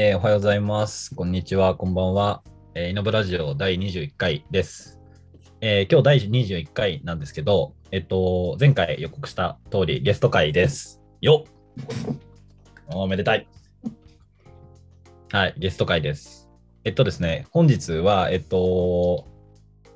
[0.00, 1.12] えーおはようございます。
[1.12, 2.44] こんにちは、こんばんは。
[2.76, 5.00] えーイノブラジオ第21回です。
[5.60, 11.02] えー今日第21回なんですけど、えっと、前回予告した通りゲスト会です。
[11.20, 11.52] よっ
[12.94, 13.48] おめでたい。
[15.32, 16.48] はい、ゲスト会です。
[16.84, 19.26] えっとですね、本日は、えっと、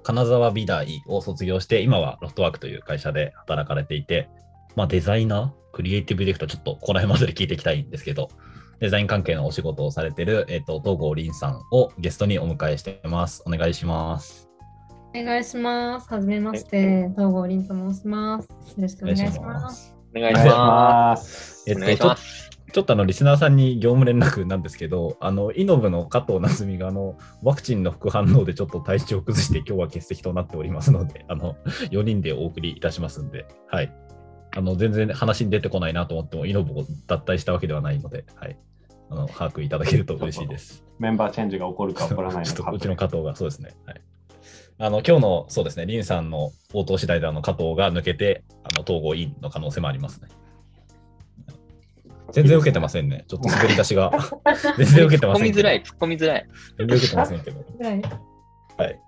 [0.03, 4.29] 金沢美大を卒業して、今はロフトワークという会社で働かれていて、
[4.75, 8.31] まあ、デザイナー、クリエイティブディレクター、ちょっとここら辺まで聞いていきたいんですけど、
[8.81, 13.43] デザイン関係のお仕事をされている、えっと、東郷凛さんをゲストにお迎えしています。
[13.47, 14.49] お願いします。
[15.15, 16.09] お願いします。
[16.13, 18.49] はじめまして、東郷凛と申します。
[18.49, 19.95] よろしくお願いします。
[20.17, 21.65] お願いします。
[21.69, 22.17] えっと、
[22.73, 31.57] ちょっとあのリスナーさんに業務連絡なんですけど、あのイノブの加藤夏美があのワクチンの副反応でちょっと体調を崩して今日は欠席となっておりますので、あの
[31.91, 33.93] 4人でお送りいたしますんで、はい。
[34.55, 38.59] あの全然話に出てこないなと思っても、イノブを脱退したわけではないので、はい。
[39.11, 40.85] あの把握いただけると嬉しいです。
[40.99, 42.71] メンバーチェンジが起こるか起こらないちょのか。
[42.71, 43.75] っとうちの加藤がそうですね。
[43.87, 44.01] はい。
[44.79, 50.29] あの今日のそうですね、リンさんの応答次第であの加藤が抜けて、あの統合インの可能性もありますね。
[52.33, 53.25] 全然受けてませんね。
[53.29, 54.11] ちょっと滑り出しが
[54.79, 55.63] 全然受けてませんけど。
[55.63, 56.49] 突っ込みづらい、突っ込みづらい。
[56.79, 57.59] 全然受けてませんけど。
[57.59, 58.03] はい、
[58.79, 59.01] はい。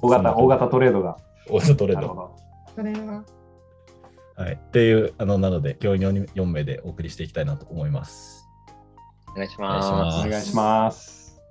[0.00, 1.16] 大型、 大型トレードが。
[1.48, 2.02] 大型トレード。
[2.02, 2.36] なるほど。
[2.76, 3.24] それは。
[4.40, 4.52] はい。
[4.54, 8.48] っていう、あの、なので、今日 4, 4名でお送りしていきたいなと思います。
[9.32, 11.42] お願いしお願いしまますお願いします。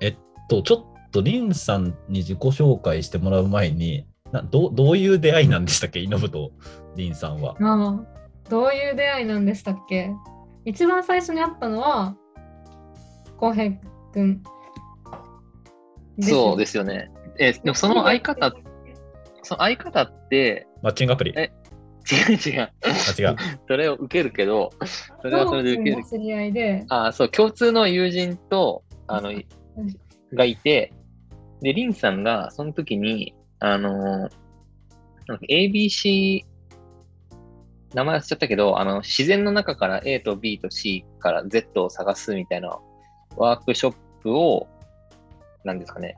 [0.00, 0.16] えっ
[0.50, 6.50] と、ちょっとリンさんに自己紹介してもらう前に、などうどういう出会いなんでしたっけ、イノブと
[6.96, 7.52] リンさんは。
[7.52, 8.04] ああ、
[8.50, 10.10] どういう出会いなんでしたっけ？
[10.64, 12.16] 一番最初に会ったのは、
[13.36, 13.70] 浩平
[14.12, 14.42] くん。
[16.20, 16.30] す。
[16.30, 17.12] そうですすよね。
[17.38, 18.52] えーでもその相方、
[19.44, 21.32] その相方って、マッチングアプリ。
[21.36, 21.52] え
[22.10, 22.72] 違う違う。
[22.82, 22.88] あ、
[23.18, 23.36] 違う。
[23.68, 24.70] それを受けるけど、
[25.20, 26.04] それはそれで受ける。
[26.04, 29.32] 知り合いで、あ、そう、共通の友人と、あの、
[30.32, 30.92] がいて、
[31.60, 34.30] で、リンさんが、その時に、あのー
[35.28, 36.42] なんか ABC、
[37.94, 42.78] 名前忘れちゃったけど、あの、自然の中から A と B と C から Z を探すみたいな
[43.36, 44.66] ワークショップを、
[45.64, 46.16] なんですかね、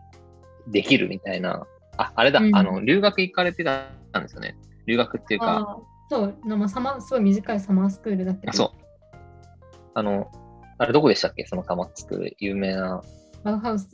[0.69, 1.67] できるみたいな。
[1.97, 4.57] あ、あれだ、うんあの、留学行かれてたんですよね。
[4.91, 5.79] 留学っていうか、
[6.09, 8.71] そう、まあ、サマすごい短いサマースクールだけど、あ、そう。
[9.95, 10.31] あの、
[10.79, 11.45] あれどこでしたっけ？
[11.47, 13.03] そのサマースクール、有名な。
[13.45, 13.89] バウハウス。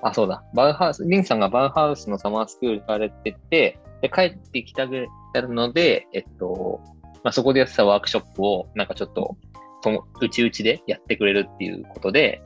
[0.00, 0.42] あ、そうだ。
[0.54, 5.08] バウハウス、リンさんがバウハウスのサマースクール行かれてて、で、帰ってきたぐらい
[5.48, 6.80] ので、えっと、
[7.22, 9.36] まあ、そこでやってたワークショップを、なんかちょっと、
[9.82, 12.42] とも、うちうちでやってくれるっていうことで、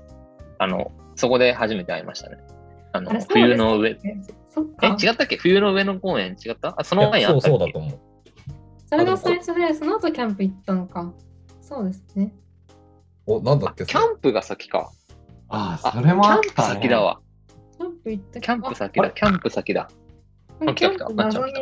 [0.58, 2.36] あの、そこで初めて会いましたね。
[2.92, 4.16] あのあ冬の上、え
[4.56, 4.96] そっえ、か。
[4.98, 5.36] 違ったっけ？
[5.36, 6.74] 冬の上の公園違った？
[6.78, 7.50] あ、その前いやったっけ？
[7.50, 8.00] そうだと思う。
[8.86, 11.12] それが最初で、その後キャンプ行ったのか。
[11.60, 12.32] そうですね。
[13.26, 13.84] お、なんだっけ？
[13.84, 14.90] キャンプが先か。
[15.48, 16.74] あ、あそれもあっキャンプた、ね。
[16.74, 17.02] 先だ。
[17.02, 17.20] わ。
[17.78, 19.10] キャンプ行ったキャンプ先だ。
[19.10, 19.88] キャンプ先だ。
[20.66, 21.52] あキャンプ謎に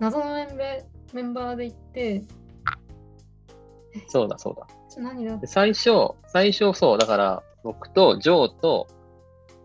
[0.00, 0.82] 謎のメンバー
[1.12, 2.22] メンバーで行って、
[4.08, 4.66] そうだ、そうだ。
[4.98, 5.90] 何だで最初、
[6.28, 8.86] 最初そう、だから僕とジョーと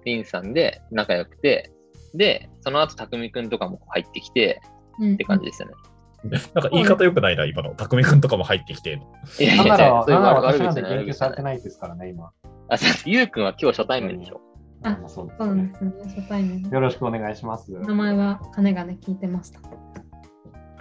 [0.03, 1.72] リンさんで仲良くて、
[2.13, 4.61] で、その後、たくみくんとかも入ってきて
[4.99, 5.75] うんって感じですよね。
[6.23, 7.73] なんか言い方良くないな、今の。
[7.75, 9.01] 匠くんとかも入ってきて。
[9.39, 12.31] いやいやいや、そういう悪私なんで口じゃない言及されてないですからね、今。
[12.69, 14.39] あ、ゆうくんは今日初対面でしょ。
[14.83, 16.61] あまそうですそうなんねですね、初対面。
[16.61, 17.72] よろしくお願いします。
[17.72, 19.59] 名前は金がね、聞いてました。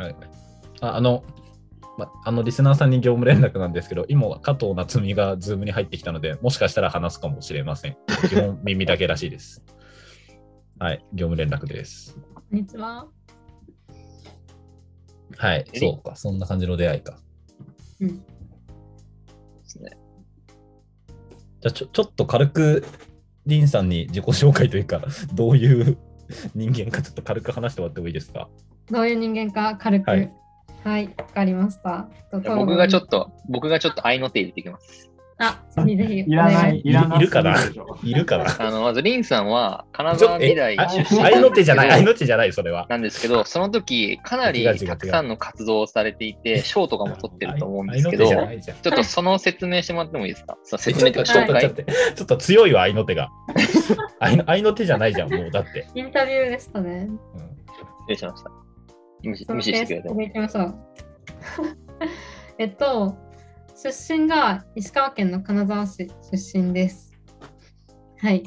[0.02, 0.16] はい、
[0.80, 1.22] ああの、
[1.98, 7.96] ま、あのリスナーさんに業務連絡なんですけど、今は加藤夏美がズームに入ってきたので、もしかしたら話すかもしれません。
[8.28, 9.62] 基本耳だけらしいです。
[10.80, 12.16] はい、業務連絡です。
[12.34, 13.06] こんにちは。
[15.36, 17.18] はい、えそうか、そんな感じの出会いか。
[18.00, 18.18] うん。
[18.18, 18.24] で
[19.62, 19.90] すね。
[21.60, 22.86] じゃあちょ、ちょっと軽く、
[23.44, 25.02] リンさんに自己紹介というか、
[25.34, 25.98] どういう
[26.54, 28.48] 人間かちょっと軽く話してもらってもいいですか？
[28.90, 30.08] どういう人間か軽く。
[30.10, 30.16] は
[30.82, 32.08] はいい、わ、かりました。
[32.32, 33.08] 僕がちょっと。
[33.26, 35.09] と、僕がちょっと愛の手入れていきます。
[35.42, 36.18] あ、ぜひ。
[36.18, 37.56] いらない、いいらないるかな
[38.04, 38.44] いるかな？
[38.60, 42.86] あの、まずリンさんは金沢美大あ出身愛の手じゃない、愛なんですけどの手じゃない、それは。
[42.90, 48.34] なんですけど、その時、かなりたくさんの活動をされていて、賞とかも取ってると思うんですけど、ち。
[48.34, 50.58] ょっとその説明してもらってもいいですか？
[50.76, 53.30] 説明とか紹ょっとちょっと介ちょっとちょっと強いわ、愛の手が。
[54.20, 55.86] 愛の愛の手じゃないじゃん、もうだって。
[55.94, 57.08] インタビューでしたね。
[57.08, 57.20] うん
[58.08, 58.50] 失礼しました。
[59.54, 60.20] 無視してくれても。
[60.22, 60.74] 行きましょう。
[62.58, 63.16] えっと、
[63.82, 67.18] 出身が石川県の金沢市出身です。
[68.18, 68.42] はい。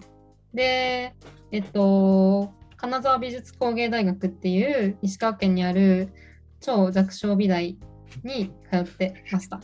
[0.53, 1.15] で、
[1.51, 6.13] えっと、金沢美術工芸大学っていう石川県にある
[6.59, 7.80] 超弱小美大
[8.24, 9.59] に通ってました。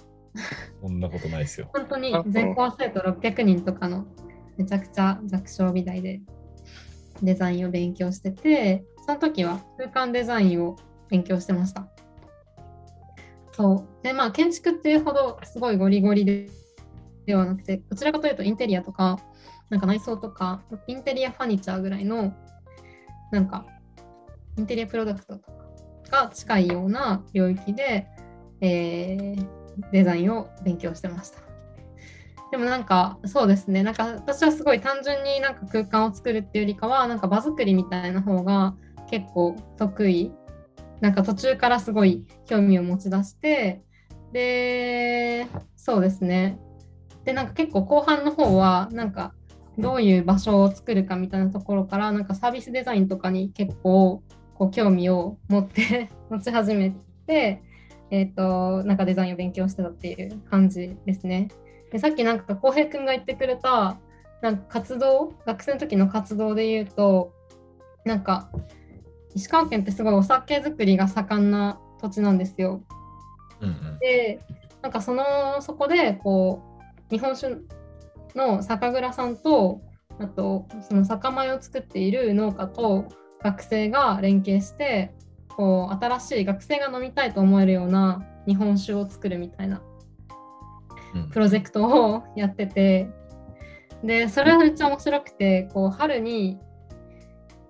[0.82, 1.70] そんなことないですよ。
[1.72, 4.08] 本当に全校生徒600人とかの
[4.58, 6.20] めちゃくちゃ弱小美大で
[7.22, 10.78] デザインを勉強してて、その時は空間デザインを
[11.10, 11.88] 勉強してました。
[13.60, 14.04] そう。
[14.04, 16.24] で、まあ建築っていうほどすごいゴリゴリ
[17.26, 19.20] ではなくて、どちらかというとインテリアとか、
[19.70, 22.34] なんか内装とか、インテリアファニチャーぐらいの、
[23.34, 23.66] なんか、
[24.58, 25.52] インテリアプロダクトと
[26.10, 28.08] かが近いような領域で、
[28.62, 29.60] えー
[29.92, 31.40] デザインを勉強してました。
[32.52, 38.76] でもなんかそうですねなんか私はすごい単純になんか空間を作るっていうよりかはなんか場作りみたいな方が
[39.10, 40.32] 結構得意
[41.02, 43.82] なんか途中からすごい興味を持ち出して
[44.34, 46.60] でそうですね
[47.26, 49.34] でなんか結構後半の方はなんか
[49.78, 54.24] どういう場所を作るかみたいなところからなんかサービスデザインとかに結構
[54.56, 56.94] こう興味を持って 持ち始め
[57.26, 57.64] て
[58.12, 61.50] えっ、と、なんかデザインを勉強してたっていう感じですね。
[61.92, 63.98] でさっきなんか浩平君が言ってくれた、
[64.42, 67.34] なんか活動、学生の時の活動で言うと、
[68.06, 68.50] なんか
[69.40, 72.82] 石川県ってすごいお酒造りが盛んな土地なんですよ。
[73.62, 74.00] うんうん。
[74.00, 74.40] で、
[74.82, 76.62] なんかその、そこでこ
[77.10, 77.56] う、日本酒
[78.36, 79.82] の酒蔵さんと、
[80.20, 83.06] あとその酒米を作っている農家と
[83.42, 85.14] 学生が連携して、
[85.60, 89.82] こう新しい学生が飲みたいと思えるような日本酒を作るみたいな
[91.14, 93.10] うんプロジェクトをやってて
[94.02, 96.58] でそれはめっちゃ面白くてこう春に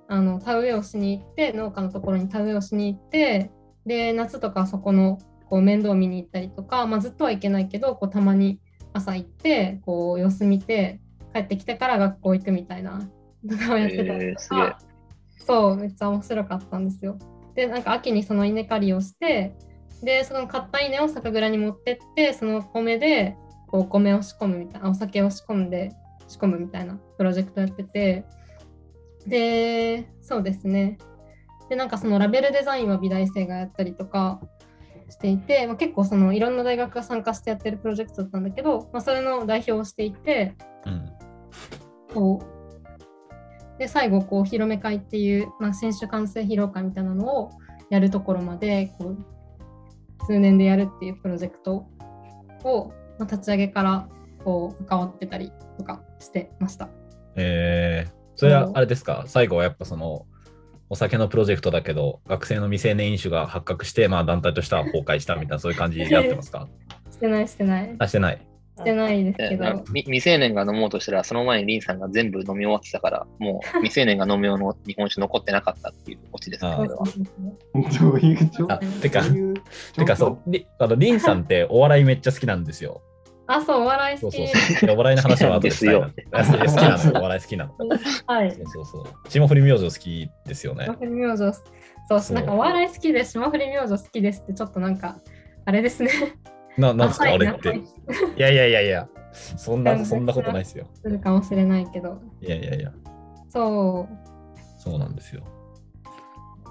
[0.09, 3.51] あの田植えをしに行って農家のところに田植えをしに行って
[3.85, 5.19] で夏とかそこの
[5.49, 8.59] こう面倒を見に行ったりとか、まあ、ずっとは行けないけどこうたまに
[8.91, 10.99] 朝行ってこう様子見て
[11.33, 13.07] 帰ってきてから学校行くみたいな
[13.47, 14.79] とかをやってたりえーすげえとか、
[15.45, 17.17] そうめっちゃ面白かったんですよ。
[17.53, 19.55] でなんか秋にその稲刈りをして
[20.01, 23.35] でその買った稲を酒蔵に持ってってその米で
[23.67, 25.91] こうお米を仕込むみたいなお酒を仕込んで
[26.27, 28.25] 仕込むみたいなプロジェクトやってて
[29.29, 30.97] でそうですね。
[31.69, 34.41] でなんかそのラベルデザインは美大生がやったりとか
[35.09, 40.55] していて、まあ、結構そのいろんな大学が参加してやってるプロジェクトだったんだけど、まあ、それの代表をしていて
[40.85, 41.09] うん。
[42.13, 47.51] こうで最後こう広め会っていう、まあ、選手完成披露会みたいなのを
[47.89, 51.87] やるところまでこう数年でやるっていうプロジェクト
[52.63, 54.09] を、まあ、立ち上げから
[54.43, 56.89] こう関わってたりとかしてました。
[57.35, 59.25] えー、それはあれですか？
[59.27, 60.25] 最後はやっぱその
[60.89, 66.67] お酒のプロジェクトだけど学生の未成年飲酒が発覚して、まあ、団体としては崩壊したみたいなそういう感じでやってますか？
[67.11, 67.95] してないしてない。
[67.99, 68.41] あしてない。
[68.77, 69.83] してないですけど。
[69.91, 76.77] み未成年が飲もうとしたら、その前にリンさんが全部飲み終わってたから、もう未成年が飲む用の日本酒残ってなかったっていうオチですね、あー。
[76.77, 76.95] これは。
[77.99, 79.21] どういう状あてか
[79.97, 83.01] てかそうりあのリンさんってお笑いめっちゃ好きなんですよ
[83.51, 84.37] あそうお笑い好き。
[84.37, 84.87] そうそうそう。
[84.87, 86.05] でお笑いの話は後でしたいな。
[86.07, 87.19] 好 きあそう好きなの。
[87.19, 87.73] お笑い好きなの。
[88.27, 88.51] はい。
[88.51, 89.05] そうそうそう。
[89.29, 90.85] 霜降り明星好きですよね。
[90.85, 91.37] 霜降り明星
[92.07, 92.35] そうそう。
[92.35, 95.17] なんかお笑い好きで霜降り明星好きですってちょっとなんか
[95.65, 96.09] あれですね。
[96.77, 97.25] ななんですか？
[97.33, 97.69] あれって。
[97.75, 97.81] い
[98.37, 99.07] やいやいやいや。
[99.33, 100.85] そんなそんなことないですよ。
[100.93, 102.19] するかもしれないけど。
[102.41, 102.91] いやいやいや。
[103.49, 104.79] そう。
[104.79, 105.43] そうなんですよ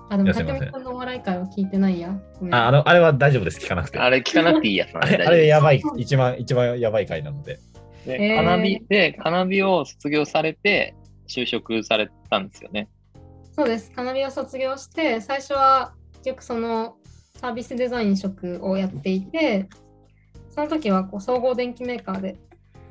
[0.08, 2.18] あ、でも、いやすいません竹見さんのお笑い会は聞いてないや。
[2.50, 7.58] ああのあれは大丈夫です聞かなくてあれ聞かなくていいやつなんであれあれやばい一番、一番やばい回なので。
[8.06, 10.94] で、カナビで、カナビを卒業されて、
[11.28, 12.88] 就職されたんですよね。
[13.54, 13.90] そうです。
[13.90, 16.96] カナビを卒業して、最初は結局その
[17.36, 19.68] サービスデザイン職をやっていて、
[20.50, 22.36] その時はこう総合電機メーカーで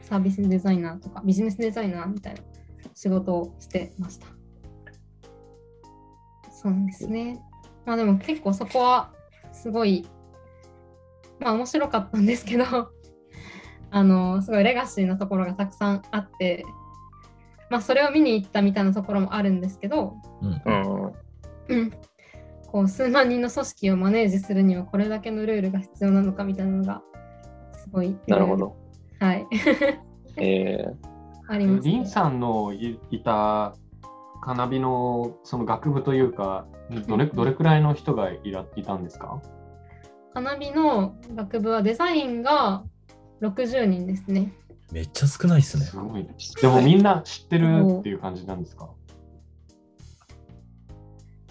[0.02, 2.42] サービスデザイナーとかビジネスデザイナーみたいな
[2.94, 4.37] 仕事をしてました。
[6.68, 7.42] そうですね。
[7.86, 9.14] まあでも結構そこは
[9.54, 10.06] すごい、
[11.40, 12.66] まあ面白かったんですけど、
[13.90, 16.66] あの、すごいレガシーなところがたくさんあって、
[17.70, 20.72] まあそれを見に行ったみたいなところもあるんですけど、うんう。
[20.72, 21.14] ん。
[21.70, 21.92] うん、
[22.68, 27.02] こう数万人の組織をマネージするにはこれだけのルールが必要なのかみたいなのが
[27.74, 28.58] すごいなるほ。
[28.58, 28.76] ど。
[29.20, 29.48] はい。
[30.38, 30.86] え
[31.48, 33.74] あります、リンさんのいいた
[34.48, 36.68] カナビのその学部というか、
[37.10, 39.42] どれどれくらいの人がいらいたんですか？
[40.34, 42.86] カナビの学部はデザインが
[43.42, 44.54] 60人ですね。
[44.94, 45.84] めっちゃ少ないっすね。
[45.84, 46.34] すごいね。
[46.62, 47.66] でもみんな知ってる
[48.00, 48.90] っていう感じなんですか？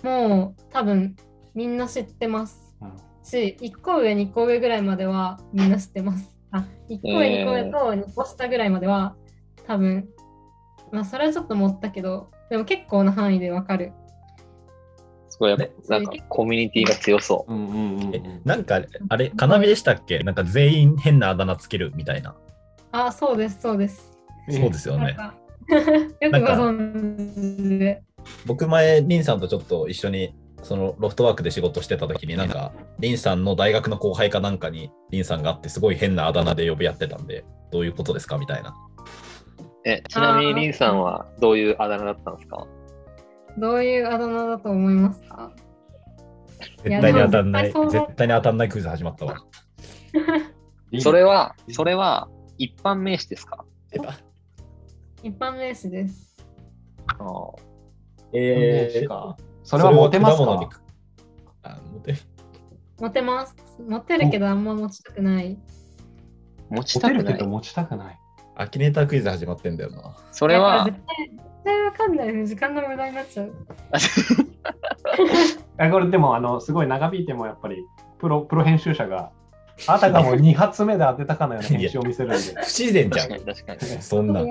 [0.03, 1.17] もう多分
[1.55, 6.35] みんな知ってますうんし、1個上、2個上ぐらいまではみんな知ってます。
[6.51, 9.17] あ、1個上、えー2個上と2個下ぐらいまでは
[9.67, 10.09] 多分、
[10.93, 13.93] まあそれはちょっと持ったけど、でも結構な範囲でわかる
[15.29, 17.53] すごいやっねぱ、なんかコミュニティが強そう。
[17.53, 18.41] うんうんうんうえん。
[18.45, 20.21] なんか、あれ、カナビでしたっけ？
[20.21, 22.35] なんか全員変なあだ名つけるみたいな。
[22.93, 24.13] あ、そうです、そうです。
[24.49, 25.17] そうですよね。
[26.21, 28.03] よくご存知で。
[28.47, 38.39] 僕前、リンさんとちょっと一緒に、そのロフトワークで仕事してた時に、なんか、リンさんの大学の後輩かなんかに、リンさんがあって、すごい変なあだ名で呼び合ってたんで、どういうことですか？
[38.39, 38.75] みたいな。
[39.89, 42.67] え、ちなみにリンさんはどういうあだ名だったんですか？
[43.57, 45.53] どういうあだ名だと思いますか？
[46.83, 49.37] 絶対に当たんない、い絶対に当たんないクイズ始まったわ。
[50.99, 52.29] それは、それは
[52.59, 53.65] 一般名詞ですか？
[55.23, 56.37] 一般名詞です。
[57.07, 57.57] あー
[58.33, 59.37] えー、か。
[59.63, 60.71] それはモテますか？
[61.63, 62.15] あモテ
[62.99, 63.55] モテます。
[63.89, 65.57] モテるけどあんま持ちたくない。
[66.71, 67.25] 持ちモたくない。
[67.25, 68.19] テるけど持ちたくない。
[68.57, 70.17] アキネータークイズ始まってんだよな。
[70.33, 72.47] それは絶対絶対わかんない。
[72.47, 73.53] 時間の無駄になっちゃう。
[75.79, 77.85] あこれでもあのすごい長引いてもやっぱり
[78.19, 79.31] プロプロ編集者が
[79.87, 82.39] あたかも 2発目で当てたかのような編集を見せるんで。
[82.39, 83.51] 不自然じゃん確か。
[83.53, 83.81] に確かに。
[84.03, 84.43] そんな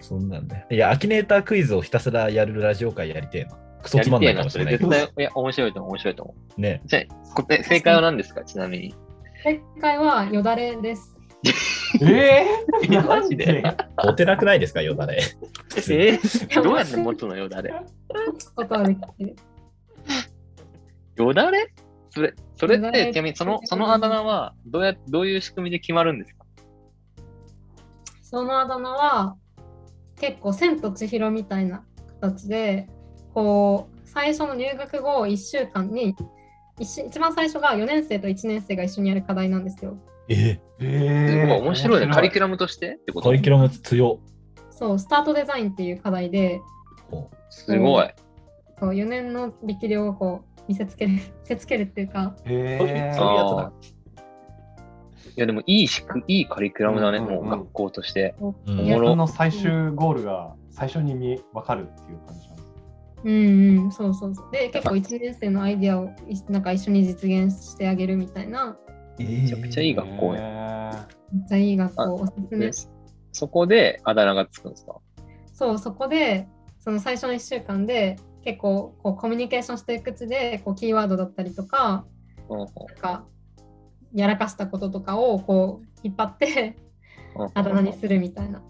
[0.00, 0.66] そんなんね。
[0.70, 3.56] いや、アキネータークイズをひたすらやるラジオ会やりてえな。
[3.82, 4.92] クソつまんないかもしれないけど。
[4.92, 6.60] いや、面白いと思う、面白いと思う。
[6.60, 6.80] ね。
[6.86, 8.42] じゃあ、正解は何ですか？
[8.44, 8.94] ちなみに。
[9.42, 11.16] 正解はよだれです。
[12.02, 13.62] ええー、マジで。
[14.04, 15.22] モテなくないですかよだれ。
[15.76, 16.62] えー？
[16.62, 17.70] どうやって持つのよだれ。
[21.16, 21.72] よだれ
[22.10, 26.44] それ、それって、ちなみにその、そのあだ名は、どうや、どういう仕組みで決まるんですか？
[28.22, 29.36] そのあだ名は
[30.20, 31.84] 結構千と千尋みたいな
[32.20, 32.88] 形で、
[33.34, 36.14] こう、最初の入学後1週間に、
[36.78, 39.96] 一一番最初が4年生と1年生が一緒にやる課題なんですよ。
[40.28, 42.12] ええー、すごい面白いね。
[42.12, 44.28] カリキュララムとしてってことカリキュラム強っ。
[44.70, 46.60] そう、スタートデザインっていう課題で、
[47.10, 48.14] こすごい。
[48.78, 53.22] そう4年の力量をこう見せつける、見 せつけるっていうか、うそういうえそういうやつだ
[53.60, 53.72] あ。
[55.36, 58.34] いや、でもいいしく、いいカリキュラムだね、うんうんうんもう学校として。
[58.40, 62.68] うんおもろの最終ゴールが最初に見分かるっていう感じなんです。
[63.24, 64.50] うんうん、そうそうそう。
[64.52, 68.76] で、結構1年生のアイディアをいなんか一緒に実現してあげるみたいな、
[69.18, 70.40] めちゃくちゃいい学校や。
[70.40, 71.08] や。
[71.32, 72.72] めっちゃいい学校、おすすめで。
[73.32, 74.96] そこであだ名がつくんですか？
[75.52, 76.48] そう、そこで、
[76.78, 82.06] その最初の1週間で、結構こうコミュニケーションしていくうちで、こうキーワードだったりとか、
[82.48, 82.68] うなん
[83.00, 83.24] か、
[84.14, 86.76] やらかしたこととかをこう引っ張って、
[87.36, 88.62] うんあだ名にするみたいな。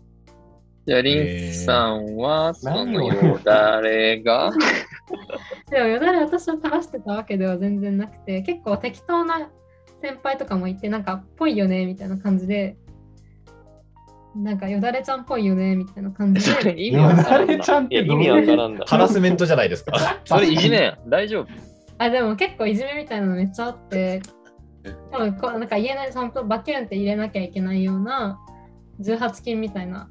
[0.87, 3.15] じゃあ、リンさんは、そ何をの？
[3.29, 4.51] よだれが、
[5.71, 9.51] でもよだれ私を垂らしてたわけでは全然なくて結構適当な
[10.01, 12.77] 先輩とかもいてなんかぽいよねみたいな感じで
[14.37, 18.51] なんかよだれちゃんっぽいよねみたいな感じで意味わからんよだれちゃんってどういう味？
[18.51, 18.85] わからんだ。
[18.87, 20.21] ハラスメントじゃないですか。
[20.25, 21.11] それいじめやん。
[21.11, 21.49] 大丈夫？
[21.99, 24.23] あでも結構いじめみたいなのめっちゃあって
[25.11, 28.39] 多分こうなんか言えないちゃんとバキュンって入れなきゃいけないような
[29.01, 30.09] 18金みたいな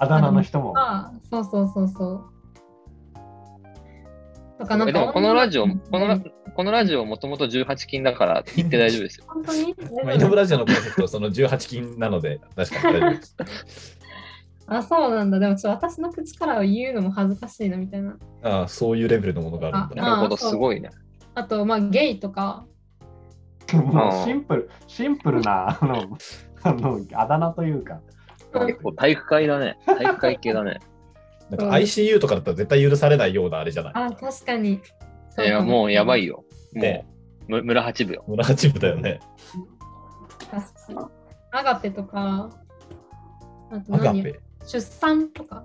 [0.00, 0.72] あだ名の人も。
[0.76, 2.24] あそうそうそうそう
[4.58, 6.20] とかなんかえでもこのラジオ、うんこのラ
[6.54, 9.26] このラジオもともと18金だから言って大丈夫ですよ。
[9.28, 13.98] 本当にまあ、イノブラジオのコンセプト、その18金なので、確かに大丈夫です。
[14.68, 20.02] あそうなんだでもちょっと私の口からは言うのも恥ずかしいなみたいなああ、そういうレベルのものがあるんだね。
[20.02, 20.90] なるほど、すごいね。
[21.34, 22.64] あとまあゲイとか
[23.74, 26.18] もうシンプル、シンプルな、あの、
[26.62, 28.00] あのあだ名というか。
[28.66, 29.76] 結構体育会だね。
[29.84, 30.78] 体育会系だね。
[31.50, 33.92] なんか ICU とかだったら絶対許されないようなあれじゃない？
[33.94, 34.80] あ、確かに。
[35.38, 36.34] いや、もうやばいよ。
[36.36, 36.44] よ。
[36.74, 37.06] もね
[37.48, 38.24] う、む村八部よ。
[38.26, 39.20] 村八部だよね。
[40.50, 41.08] 確かに。
[41.52, 42.50] アガペとか、
[43.70, 44.40] あとアガ何ペ。
[44.66, 45.64] 出産とか。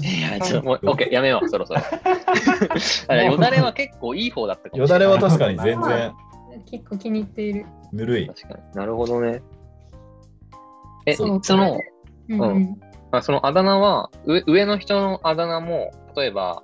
[0.00, 1.80] いや、ちょっともう、オッケー、やめよう、そろそろ。
[3.08, 5.18] あよだれは結構いい方だったかもよだしれない。
[5.18, 6.12] れは確かに全然
[6.70, 7.66] 結構気に入っている。
[7.92, 8.26] ぬるい。
[8.28, 9.42] 確かになるほどね。
[11.06, 11.40] え、その、
[12.28, 12.80] うん。
[13.10, 16.62] あそのあだ名は、上上の人のあだ名も、例えば、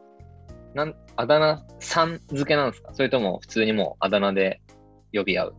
[0.74, 2.92] なんあだ名さん付けなんですか？
[2.92, 4.60] それとも普通にもうあだ名で
[5.12, 5.54] 呼び合う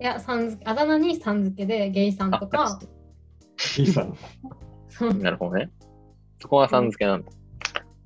[0.00, 2.78] いや、さんあだ名にさん付けで、ゲイさんとか、
[3.78, 4.16] いいさん。
[5.20, 5.70] なるほどね。
[6.40, 7.32] そこはさん付けなんだ。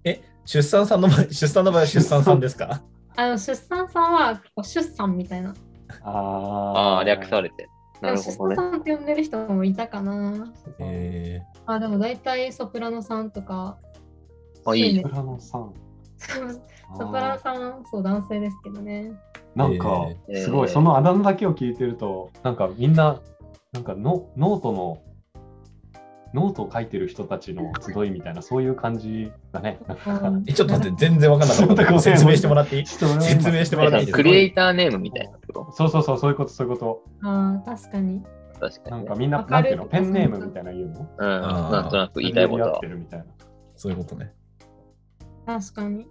[0.04, 2.82] え、出産さんの場合、出産の場合は出産さんですか？
[3.16, 5.54] あの出産さんは出産みたいな。
[6.02, 7.68] あああ、略されて。
[8.00, 8.56] なるほどね。
[8.56, 10.52] 産さんって呼んでる人もいたかな。
[10.78, 13.78] えあ、でも大体ソプラノさんとか、
[14.64, 15.72] あ、いいねソプラノさん。
[16.98, 19.12] ソプラノさん、そう、男性ですけどね。
[19.54, 23.20] なんか、えーすごい、そのあだ名だけを聞いてると、なんかみんな、
[23.72, 24.98] なんかノノートの
[26.32, 29.80] ノートを書いてる人たちの集いみたいな、そういう感じだね。
[30.46, 32.00] えちょっと待って、全然わかんなかった。
[32.00, 32.86] 説明してもらっていい？
[32.86, 33.04] 説
[33.50, 34.06] 明してもらっていい？
[34.06, 35.38] ですかクリエイターネームみたいな
[35.72, 38.22] そうそうそう、そういうこと、そういうこああ、確かに。
[38.22, 41.08] と確かに、なんかみんな、わかるなんていうの、ペンネームみたいな言うの？
[41.18, 41.28] うん、
[41.72, 42.86] なんとなく言いたいことはやって。
[42.86, 43.26] るみたいな。
[43.76, 44.32] そういうことね。
[45.46, 46.06] 確かに。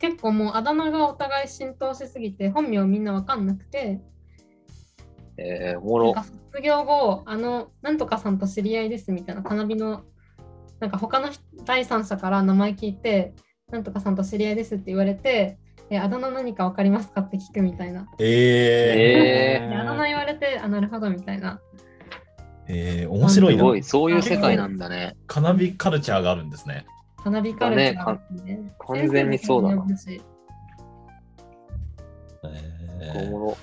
[0.00, 4.00] 結構もうあだ名がお互い浸透しすぎて、本名みんなわかんなくて、
[5.38, 6.14] えー、おもろ。
[6.52, 10.04] 卒業後、あの、なんとかさんと知り合いですみたいな、花火の、
[10.80, 13.34] なんか他の人第三者から名前聞いて、
[13.70, 15.58] なんとかさんと知り合いですって言われて、
[15.90, 18.06] えあだ名何かわかりますかって聞くみたいな。
[18.18, 21.60] ええであだ名言われて、あ、なるほどみたいな。
[22.68, 23.60] ー、えー、面白ー、いな。
[23.60, 25.16] すごい、そういう世界なんだね。
[25.26, 26.86] カナビカルチャーがあるんですね。
[27.16, 30.20] 花火カルチャーですね、完全にそうだな先
[32.44, 33.56] えー、おもろ。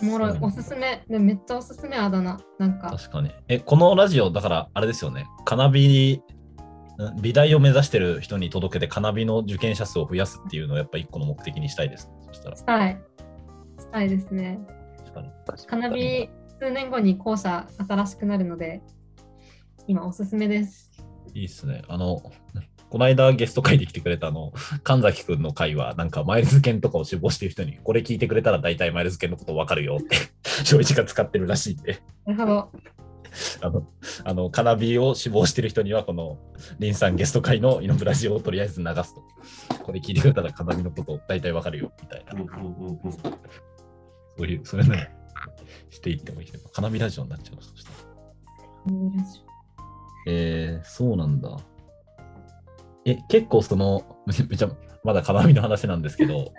[0.00, 1.04] 生もおもろいおすすめ。
[1.08, 2.38] でめっちゃおすすめあだ名。
[2.58, 3.30] なんか、確かに。
[3.48, 5.26] え、このラジオ、だからあれですよね。
[5.44, 6.22] カナビ、ん？
[7.20, 12.10] 美大を目指してる人に届けて、カナビの受験者数を増やすっていうのをやっぱ一個の目的にしたいです。
[12.26, 12.56] そしたら。
[12.56, 13.00] したい。
[13.78, 14.58] したいですね。
[14.98, 15.30] 確かに。
[15.46, 18.82] 確かに花火、数年後に校舎新しくなるので、
[19.86, 20.92] 今おすすめです。
[21.34, 21.82] いいっすね。
[21.88, 22.20] あの、
[22.90, 24.52] この間ゲスト会で来てくれたあの、
[24.82, 30.16] 神崎くんの会は、なんかマイルズ犬とかを志望してる人に、これ聞いてくれたら大体マイルズ犬のこと分かるよって、
[30.64, 32.72] 正一が使ってるらしいんで、なるほど。
[33.60, 33.86] あの、
[34.24, 36.38] あのカナビを志望してる人には、この、
[36.78, 39.22] リンさんゲスト会のイノブラジオをとりあえず流すと。
[39.82, 42.32] これ聞いてくれたらカナビのこと大体分かるよ、みたいな。
[44.36, 45.10] そういう、それね、
[45.90, 47.96] していってもいいけど、カナビラジオになっちゃうそしたら。
[50.26, 51.56] えー、そうなんだ。
[53.08, 54.68] え、結構その、め めちゃ、
[55.04, 56.52] まだカナビの話なんですけど、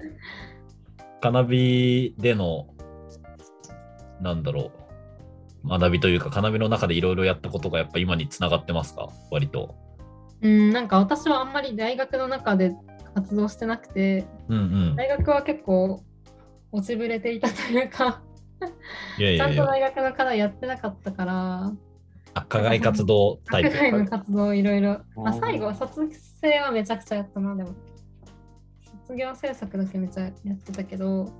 [1.21, 2.67] カナビでの、
[4.21, 4.71] なんだろ
[5.63, 9.09] う、学びというか、カナビの中でいろいろやったことがやっぱ今につながってますか？
[9.31, 9.75] 割と。
[10.41, 12.73] うん、なんか私はあんまり大学の中で
[13.13, 14.95] 活動してなくて、うんうん。
[14.95, 16.01] 大学は結構
[16.71, 18.21] 落ちぶれていたというか、
[19.17, 21.71] ちゃんと大学の課題やってなかったから、
[22.33, 24.11] あ課外活動タイ学外のプ。
[24.11, 26.07] 活動いろいろ、まあ、うん最後は卒
[26.41, 27.71] 生はめちゃくちゃやったな、でも。
[29.07, 31.31] 卒業制作だけめっちゃやってたけど、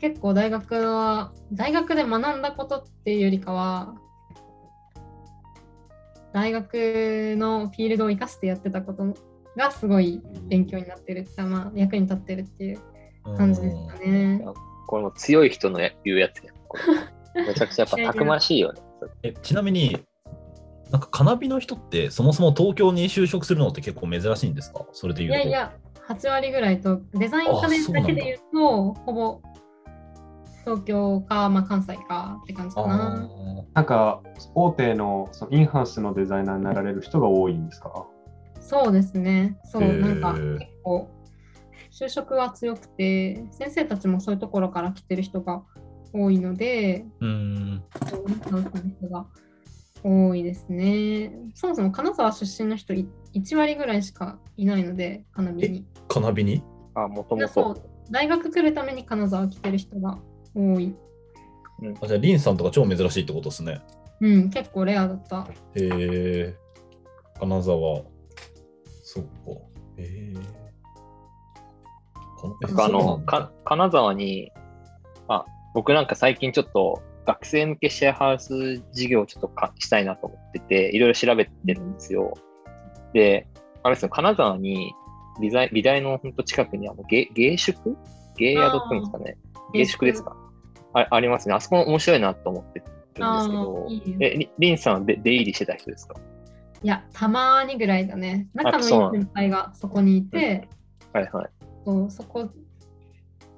[0.00, 3.96] 結構大学は、大学で学んだことっていうよりかは、
[6.32, 9.14] 大学のフィールドを生かしてやってたこと
[9.56, 12.80] がすごい勉強になってるって、まあ、役に立ってるっていう
[13.36, 14.44] 感じですかね。
[14.86, 16.42] これも強い人の言うやつ
[17.34, 18.80] めちゃくちゃやっぱたくましいよね。
[19.22, 19.98] えちなみに、
[20.90, 24.86] なんかカナビの人ってそもそも東京に就職するのって結構珍しいんですか？
[24.92, 25.48] それでい言うと。
[25.48, 25.72] やいや、
[26.08, 29.40] 8割ぐらいと、デザイン科でだけで言うと、ほぼ
[30.64, 33.28] 東京か、まあ、関西かって感じかあな。
[33.30, 34.22] ーなんか、
[34.54, 38.06] 大手のそのインハウスのデザイナーになられる人が多いんですか？
[38.60, 39.58] そうですね。
[39.64, 41.10] そう、なんか結構、
[41.90, 45.62] 就職は強くて、先生たちもそういうところから来てる人が
[46.12, 47.74] 多いので、うーん。
[47.76, 47.82] の
[49.00, 49.26] 人が
[50.02, 51.32] 多いですね。
[51.54, 55.86] そもそも金沢出身の人い1割ぐらいしかいないので、金見に。
[56.08, 56.62] カナビに？
[56.94, 57.82] あ、もともと。
[58.10, 60.18] 大学来るために金沢来てる人が
[60.54, 60.94] 多い。
[62.02, 63.80] あじゃあ、リンさんとか超珍しいってことですね。
[64.20, 65.46] うん、結構レアだった。
[65.74, 66.56] へえ。
[67.38, 68.02] 金沢。
[69.04, 69.30] そっか。
[69.96, 70.32] へえ。
[72.62, 74.50] なんかあの、か金沢に、
[75.28, 75.44] あ、
[75.74, 82.34] 僕なんか最近ちょっと学生向けシェアハウス事業をちょっとかしたいなと思ってて、いろいろ調べてるんですよ。
[83.12, 83.46] で、
[83.82, 84.92] あれですよ、金沢に
[85.40, 87.96] 美大美大のほんと近くにあの芸芸宿？
[88.36, 89.36] 芸宿っていうんですかね。
[89.74, 90.36] 芸宿ですか？
[90.94, 91.54] あありますね。
[91.54, 92.92] あそこ面白いなと思ってるんで
[93.42, 96.16] すけどいいよ、え、りりんさんはで出入りしてた人ですか？
[96.82, 98.48] いや、たまにぐらいだね。
[98.54, 100.68] 仲のいい先輩がそこにいて、
[101.12, 101.50] はいはい。
[101.84, 102.48] そうそこ、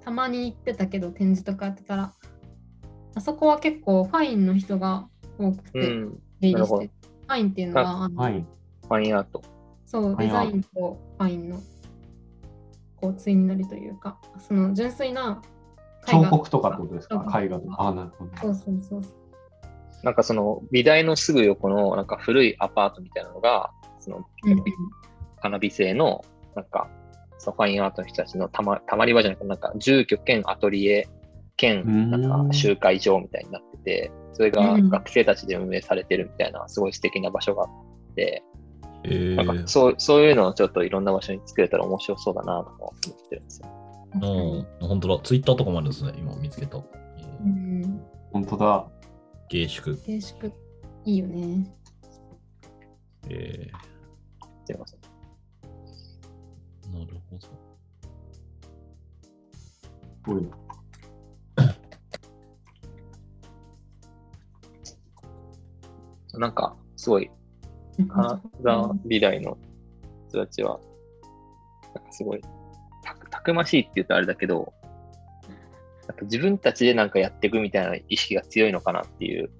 [0.04, 2.12] たまに行ってたけど、展示とかやってたら、
[3.14, 5.08] あそこは結構ファインの人が
[5.38, 6.22] 多くて、うん。
[6.40, 8.44] 出入りして、ファインっていうのは、あのはい。
[8.82, 9.42] ファインアート。
[9.86, 11.60] そう、デザインとファインの
[12.96, 15.42] こう対になりというか、その純粋な
[16.06, 17.40] 彫刻とかってことですか？
[17.42, 17.76] 絵画とか。
[17.78, 18.36] あ、なるほど。
[18.36, 19.12] そうそうそうそう。
[20.02, 24.24] なんかその美大のすぐ横のなんか古いアパートみたいなのが、その
[25.40, 26.88] 花火製のなんか
[27.40, 31.08] そのファインアートの人たちのたまたまり場じゃなくて、なんか住居兼アトリエ
[31.56, 38.42] 兼なんか集会場みたいになってて、それがうん学生たちで運営されてるみたいな、すごい素敵な場所があって、
[39.04, 43.68] えなんかー、そうそういうのをちょっといろんな場所に作れたら面白そうだなとか思ってるんですよ。
[44.14, 44.18] う
[44.84, 45.20] ん、本当だ。
[45.22, 46.12] ツイッターとかもあるんですね。
[46.18, 46.76] 今見つけた。
[46.76, 48.00] えーうん
[48.32, 48.86] 本当だ。
[49.48, 49.96] 芸宿。
[49.96, 50.52] 軽縮
[51.04, 51.66] いいよね。
[53.28, 53.70] え
[54.66, 54.99] すいません。
[60.24, 60.50] ごいな。
[66.38, 67.30] なんか、すごい、
[68.08, 69.58] 金沢美大の
[70.28, 70.78] 人たちは、
[71.94, 72.40] なんかすごい、
[73.02, 74.72] たくたくましいって言うとあれだけど、
[76.06, 79.50] なんか自分たちでなんかやっていくみたいな意識が強いのかなっていう、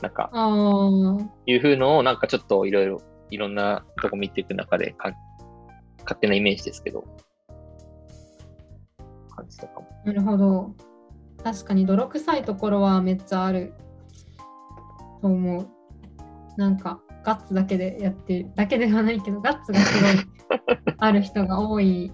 [0.00, 5.12] なんか、ああ、いう風のをなんかちょっといろいろ、いろんなとこ見ていく中でか、
[6.04, 7.04] 勝手なイメージですけど、
[9.46, 9.86] 感じたかも。
[10.04, 10.74] なるほど。
[11.42, 13.74] 確かに泥臭いところはめっちゃある
[15.22, 15.68] と思う。
[16.56, 22.12] なんかガッツだけでやってるだけではないけどガッツがすごい ある人が多い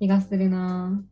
[0.00, 1.02] 気がするな。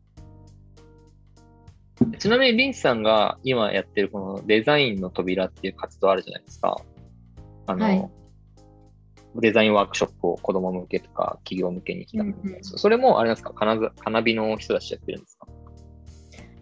[2.19, 6.77] ちなみにリンスさんが今やってるこのデザインの扉っていう活動あるじゃないですか。
[7.67, 8.11] あの、はい
[9.35, 13.53] デザインワークショップを子供向けとか企業向けに開くみたいな、うんうんそそれもあれなんですか？
[13.53, 15.47] 金ざ金火の人たちやってるんですか？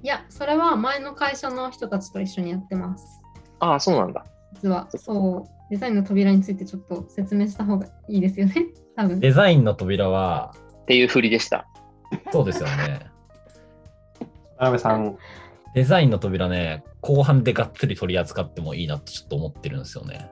[0.02, 3.06] いや、それは前の会社の人たちと一緒にやってます。
[3.60, 4.26] ああ、そうなんだ。
[4.56, 8.54] 実は、そう、デザインの扉についてちょっと説明した方がいいですよね。
[8.98, 9.22] 多分。
[9.22, 11.66] デザインの扉は、っていう振りでした。
[12.34, 13.08] そうですよね。
[14.60, 15.18] 田辺さん、
[15.74, 20.30] デザインの扉ね、後半でがっつり取り扱ってもいいなってちょっと思ってるんですよね。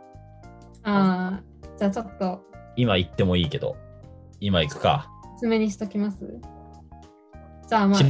[0.83, 1.43] ああ、
[1.77, 2.41] じゃあちょっと
[2.75, 3.75] 今言ってもいいけど、
[4.39, 5.09] 今行くか。
[5.35, 6.17] 説明にしときます。
[7.67, 8.01] じゃあ、まあ、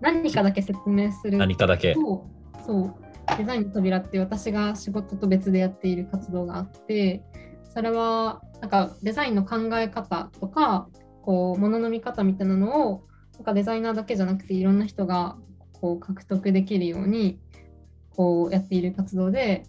[0.00, 1.94] 何かだけ説明する何かだけ。
[1.94, 2.26] と、
[2.66, 2.94] そう、
[3.36, 7.22] デザインの扉って私が仕事と別でやっている活動があって、
[7.74, 10.88] それは、なんかデザインの考え方とか、
[11.22, 15.36] こう、ものの見方みたいなのを、なんかデザイナーだけじゃなくて、いろんな人が
[15.72, 17.38] こう獲得できるように、
[18.10, 19.64] こうやっている活動で、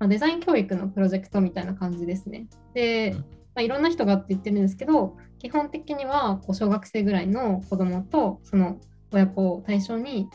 [0.00, 2.46] まあ、デザイン教育のプロジェクトみたいな感じですね。
[2.74, 3.24] で、うんま
[3.56, 8.78] あ、いろんな人がって言ってるんですけど、基本的にはこう小学生ぐらいの子供とその
[9.12, 10.28] 親子を対象に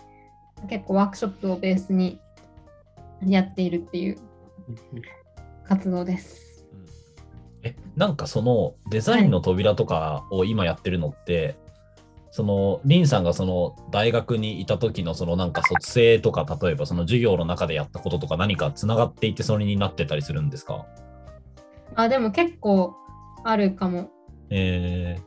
[0.69, 2.19] 結構ワークショップをベースに
[3.25, 4.17] やっているっていう
[5.67, 6.65] 活動です。
[7.63, 11.57] え、なんかそのデザインの扉とかを今やってるのって、
[12.35, 20.85] そのリンさんがその大学にいた時のそのなんか卒生とか例えばその授業の中でやったこととか何かつながっていてそれになってたりするんですか？
[21.95, 22.93] あ、でも結構
[23.45, 24.09] あるかも。
[24.49, 25.17] え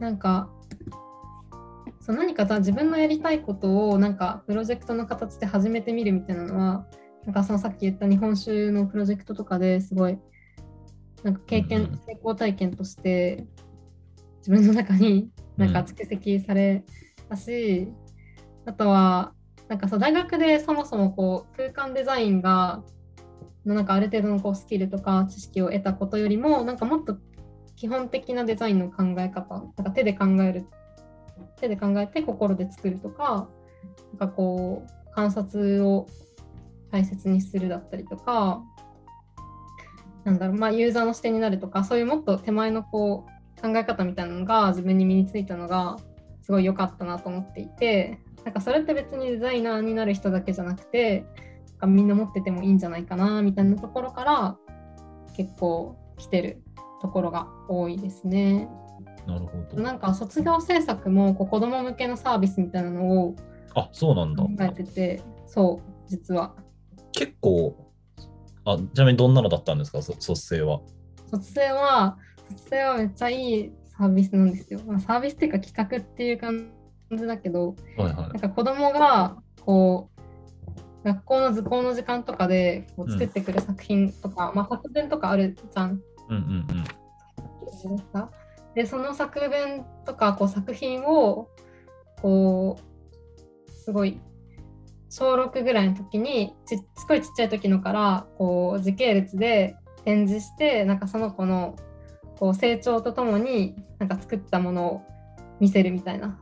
[0.00, 0.50] なんか、
[2.00, 6.84] そう何かさ自分のやりたいことをなんかプロジェクトの形で始めてみるみたいなのは、
[7.24, 10.18] なんかそのさっき言った日本酒のプロジェクトとかですごい
[11.22, 13.46] なんか経験、成功体験として
[14.38, 15.30] 自分の中に
[15.60, 16.84] なんか蓄積され
[17.28, 17.88] たし、
[18.64, 19.34] あとは
[19.68, 22.82] なんかそう大学でそもそもこう空間デザインが
[23.64, 27.18] なんかある程度のこうスキルとか知識を得たことよりもなんかもっと
[27.76, 30.66] 基本的なデザインの考え方なんか手で考える
[31.60, 33.48] 手で考えて心で作るとか
[34.12, 36.06] なんかこう観察を
[36.90, 38.62] 大切にするだったりとか
[40.24, 45.98] なんだろうまあユーザーの視点になるとかそういうもっと手前のこう考え方みたいなのが自分に身についたのが
[46.42, 51.26] すごい良かったなと思っていてなんかそれって別にデザイナーになる人だけじゃなくて
[51.68, 54.56] なんかみんな持っててもいいんじゃないかなみたいなところから
[55.36, 56.62] 結構来てる
[57.00, 58.68] ところが多いですね。
[59.26, 59.82] ー、なるほど。
[59.82, 63.36] なんか卒業制作もこう子ども向けのサービスみたいなのを
[63.74, 64.50] あ、そうなんだ考。
[64.60, 66.54] えてて、そう、実は。
[67.12, 67.92] 結構、
[68.64, 70.80] あ、ちなみにどんなのだったんですか、そ卒生は。
[71.30, 72.18] 卒生は、
[72.50, 74.80] 卒生はめっちゃいいサービスなんですよ。
[74.86, 76.70] まあ、サービスっていうか企画っていう感
[77.10, 78.38] じだけど、はいはいなん。
[78.38, 80.20] か子供がこう
[81.04, 86.00] 学校の図工の時間とかでこう作ってくる作品とか、まあ、作文とかあるじゃん。
[86.28, 86.84] うんうんうん。
[88.74, 91.48] でその作文とかこう作品を
[92.20, 94.20] こうすごい
[95.08, 101.76] 小6ぐらいの時にちすごいちっちゃい時のからこう時系列で展示してなんかその子の
[102.40, 105.02] こう成長とともになんか作ったものを
[105.60, 106.38] 見せるみたいな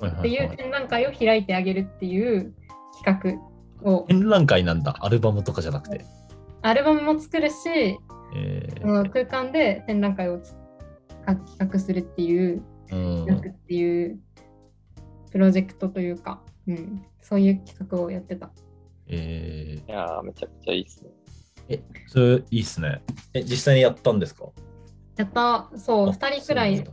[0.00, 2.54] はいってはいう展覧会を開いてあげるっていう
[3.04, 3.40] 企
[3.84, 6.04] 画を展覧会なんだ、アルバムとかじゃなくて。
[6.62, 7.54] アルバムも作るし
[8.34, 10.54] えその空間で展覧会をつ
[11.26, 13.26] 企画するっていうー、うん。
[13.26, 14.18] やくっていう
[15.30, 18.50] プロジェクトというか、うん、そういう企画をやってた。
[19.08, 21.10] えいやー、めちゃくちゃいいですね。
[21.68, 23.02] ー、え、それいいっすね。
[23.34, 24.46] え、実際にやったんですか？
[25.16, 26.84] やった、そう、あ2人くらい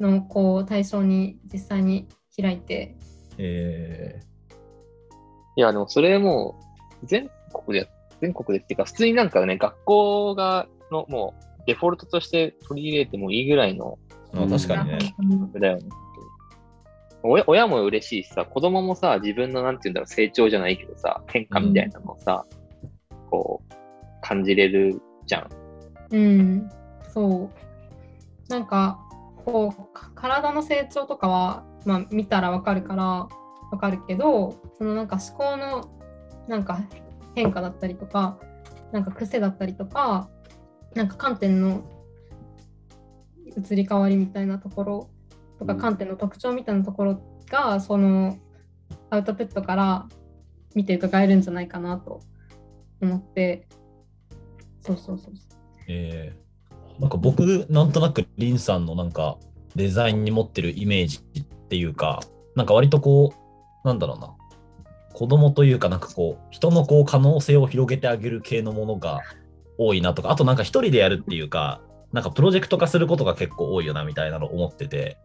[0.00, 2.08] の子を対象に実際に
[2.40, 2.96] 開いて、
[3.38, 4.20] え
[5.56, 6.58] いや、でもそれも
[7.02, 7.86] う全国でや、
[8.20, 13.98] 全国でっていうか、普通になんかね、学校がのもうデフォルトとして取り入れてもいいぐらいの
[14.34, 14.98] あ確かにね。
[15.58, 15.88] だよね。
[17.22, 22.44] 親親も嬉しいしさ、子供もさ、自分のなんて言うんだろう、成長じゃないけどさ、変化みたいなのをさ、
[23.30, 23.74] こう、
[24.22, 25.48] 感じれるじゃん。
[26.10, 26.70] うん、
[27.16, 28.50] そう。
[28.50, 29.00] なんか、
[29.46, 33.30] こう、か体の成長とかは、まあ、見たらわかるから、わ
[33.80, 35.88] かるけど、そのなんか思考の、
[36.46, 36.78] なんか
[37.34, 38.38] 変化だったりとか、
[38.92, 40.28] なんか癖だったりとか、
[40.94, 41.84] なんか観点の
[43.56, 45.10] 移り変わりみたいなところ
[45.58, 48.36] とか、うん観点の特徴みたいなところが、その
[49.08, 50.06] アウトプットから
[50.74, 52.20] 見て伺えるんじゃないかなと
[53.00, 53.66] 思って、
[54.82, 55.58] そうそうそうそう。
[55.88, 56.45] えー
[56.98, 59.38] なんか僕、なんとなくリンさんのなんか
[59.74, 62.20] デザインに持ってるイメージっていうか、
[62.54, 63.34] なんか割とこ
[63.84, 64.34] う、なんだろうな、
[65.12, 69.20] 子供というか、なんかこう、人のこう可能性を広げてあげる系のものが
[69.78, 71.80] 多いなとか、あとなんか一人でやるっていうか、
[72.12, 75.18] なんかプロジェクト化することが結構多いよなみたいなの思ってて、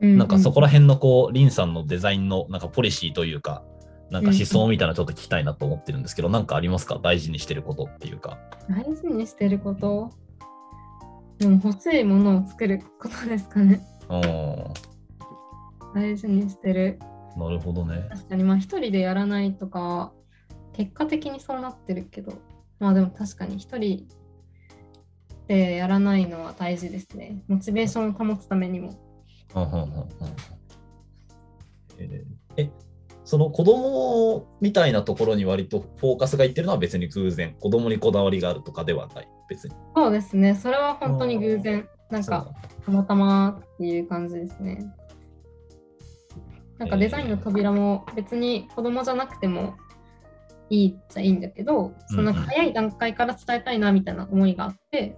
[0.00, 3.64] なんかそこら辺のこう、リンさんのデザインのなんかポリシーというか、
[4.10, 7.00] なんか思想みたいなのちょっと聞きたいなと思ってるんですけど、なんかありますか？
[7.02, 8.38] 大事にしてることっていうか。
[8.68, 10.12] 大事にしてること？
[11.38, 13.80] でも欲しいものを作ることですかね。
[14.08, 14.22] うん、
[15.94, 16.98] 大事にしてる。
[17.36, 18.06] なるほどね。
[18.10, 20.12] 確かにまあ一人でやらないとか、
[20.72, 22.32] 結果的にそうなってるけど、
[22.78, 24.08] まあでも確かに一人
[25.46, 27.42] でやらないのは大事ですね。
[27.48, 28.94] モチベーションを保つためにも。
[29.54, 30.06] うんうんうんうん
[31.98, 32.24] えー
[32.58, 32.70] え、
[33.26, 39.74] その子供みたいなところに割とフォーカスがいってるのは別に偶然、子供にこだわりがあるとかではない、別に。
[39.96, 40.54] そうですね。
[40.54, 41.88] それは本当に偶然。
[42.08, 42.46] なんか
[42.84, 44.78] たまたまっていう感じですね。
[46.78, 49.74] なんかデザインの扉も別に子供じゃなくても
[50.70, 55.16] いいっちゃいいんだけど、その早い段階から伝えたいなみたいな思いがあって、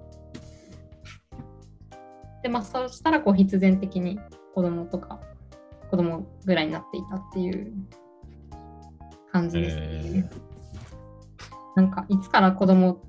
[2.42, 4.18] で、まあそうしたらこう必然的に
[4.54, 5.20] 子供とか
[5.90, 7.72] 子供ぐらいになっていたっていう
[9.32, 9.82] 感じですね。
[9.84, 10.30] え
[11.76, 13.02] なんかいつから子供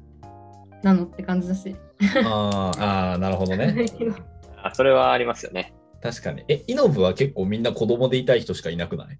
[0.83, 1.75] なのって感じだし。
[2.23, 3.85] あーあー、なるほどね。
[4.61, 5.73] あそれはありますよね。
[6.01, 6.43] 確かに。
[6.47, 9.19] え、イノブは結構みんな子供でいたい人しかいなくない？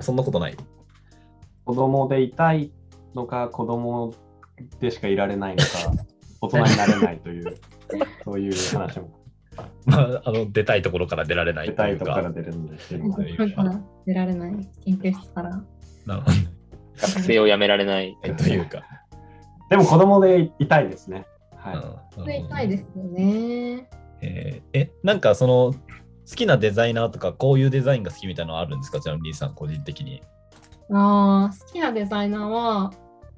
[0.00, 0.56] そんなことない？
[1.64, 2.72] 子供でいたい
[3.14, 4.14] のか、子供
[4.80, 5.68] でしかいられないのか、
[6.40, 7.56] 大人になれないという、
[8.24, 9.10] そういう話も
[9.86, 12.30] まあ、あの出たいところから出られない出というかたいとこから。
[12.32, 13.36] 出るんですけど、とい
[14.06, 15.50] 出られない研究室から。
[16.06, 16.48] なるほどね
[17.00, 18.16] 学生を辞められない。
[18.24, 18.82] えというか。
[19.70, 21.26] でも子供でいたいですね。
[21.56, 21.72] は
[22.26, 22.40] い。
[22.44, 23.88] いたいですよね。
[24.20, 25.74] えーえ、なんかその
[26.28, 29.00] 好きなデザイナーとかこういうデザインが好きみたいなのあるんですか？
[29.00, 30.22] ちなみにリーさん個人的に。
[30.90, 32.92] あー好きなデザイナーは、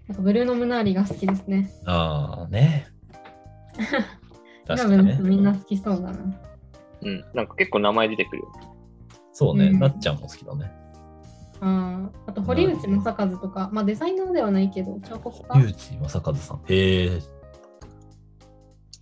[0.08, 1.70] なんかブルーノ・ムナーリが好きですね。
[1.84, 2.86] ああね。
[4.76, 5.18] 確今かにね。
[5.20, 6.18] みんな好きそうだな。
[7.02, 7.24] うん。
[7.34, 8.52] なんか結構名前出てくるよ。
[9.32, 10.70] そうね、うんなっちゃんも好きだね。
[11.60, 16.60] あーあと、堀内正和とか、まあデザイナーではないけど、彫刻家ゆうち正和さん。
[16.66, 17.20] へえ。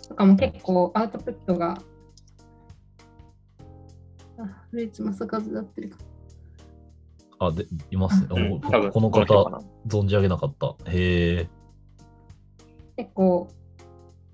[0.08, 1.78] とかも結構アウトプットが。
[4.38, 5.96] あ、堀内正和だってるか。
[7.40, 8.26] あ、で、います。
[8.28, 9.62] あお多分この方。
[9.86, 10.74] 存じ上げなかった。
[10.90, 11.48] へえ。
[12.96, 13.48] 結構、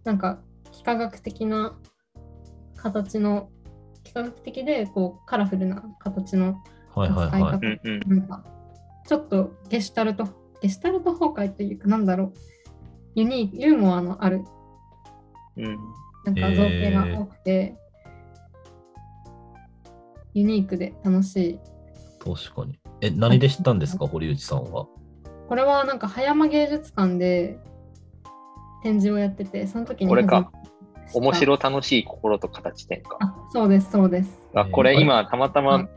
[0.04, 0.38] なんか、
[0.84, 1.78] 幾何学的な
[2.76, 3.48] 形の、
[4.04, 6.62] 幾何学的でこうカラフルな形の
[6.94, 7.58] はいはい使い方はい。
[7.58, 8.18] うんうん。
[8.18, 8.44] なんか、
[9.06, 10.28] ちょっとゲシュタルト、
[10.60, 12.32] ゲシュタルト崩壊というか、なんだろう、
[13.14, 14.44] ユニーク、ユーモアのある、
[15.56, 15.78] うん。
[16.26, 17.76] なんか造形が多くて、
[20.34, 21.60] ユニークで楽しい。
[22.22, 22.78] 確かに。
[23.00, 24.86] え、何で知ったんですか、堀内さんは？
[25.48, 27.58] これはなんか葉山芸術館で
[28.82, 30.50] 展示をやってて、その時にこれか
[31.12, 33.16] 面白楽しい心と形転換。
[33.20, 34.40] あ、そうです、そうです。
[34.54, 35.88] あ、これえー今たまたまはい、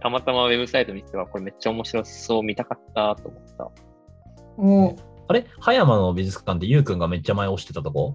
[0.00, 3.70] たまたまウェブサイト見てたら、これめっちゃ面白そう、見たかったと思った。
[4.56, 4.96] おー
[5.28, 5.46] あれ？
[5.60, 8.14] 葉山の美術館でゆうくんがめっちゃ前押してたとこ？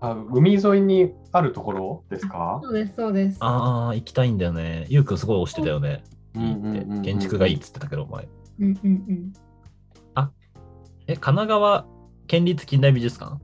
[0.00, 2.60] あ海沿いにあるところですか？
[2.62, 3.38] そうです、そうです。
[3.40, 4.86] ああ、行きたいんだよね。
[4.88, 6.02] ゆうくんすごい押してたよね。
[6.34, 7.12] うんいいって。
[7.12, 8.28] 建築がいいっつってたけど、前。
[8.60, 9.32] うんうんうん。
[11.06, 11.86] え、神奈川
[12.26, 13.34] 県立近代美術館？
[13.34, 13.38] あ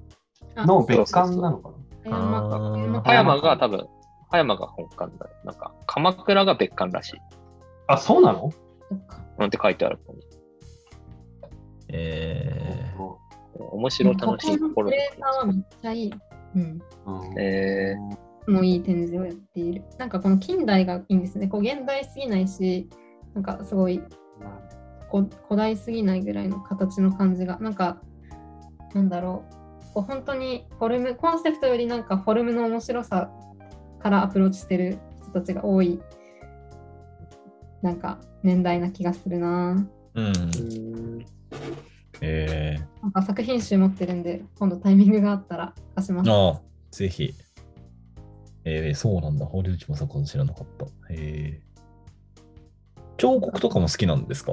[0.56, 1.76] の別館なのかな？
[2.04, 3.86] 葉山あー葉山が多分、
[4.30, 5.30] 葉山が本館だよ。
[5.44, 7.20] なんか、鎌倉が別館らしい。
[7.86, 8.52] あ、そうなの？
[9.38, 10.24] なんて書いてあるここに。
[11.92, 12.94] え
[13.58, 16.14] 面白楽しいとクレーターはめっちゃいい。
[16.54, 16.82] うん。
[17.06, 17.96] うんえ
[18.48, 19.84] もういい展示をやっている。
[19.98, 21.46] なんかこの近代がいいんですね。
[21.48, 22.88] こう現代すぎないし、
[23.34, 24.02] なんかすごい
[25.10, 28.00] こ古代すぎないぐらいの形の感じが、なんか、
[28.94, 29.60] なんだろう。
[29.94, 33.31] こう本当にフォルムコンセプトよりなんかフォルムの面白さ
[34.00, 36.00] からアプローチしてる人たちが多い
[37.83, 40.26] なんか年代な気がするなうん。
[40.26, 41.26] うん
[42.22, 47.33] えなんか作品集持ってるんで今度タイミングがあったら貸しますー、ああ、ぜひ。
[48.64, 49.46] えー、そうなんだ。
[49.46, 50.87] 堀内正和知らなかった。
[51.09, 54.53] えー、彫刻とかも好きなんですか？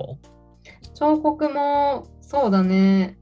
[0.94, 3.18] 彫刻もそうだね